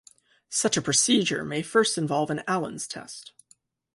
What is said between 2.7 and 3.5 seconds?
test.